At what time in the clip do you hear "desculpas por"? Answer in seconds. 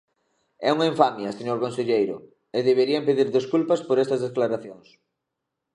3.37-3.97